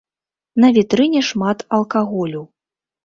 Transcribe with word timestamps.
На 0.63 0.71
вітрыне 0.77 1.21
шмат 1.29 1.57
алкаголю. 1.81 2.41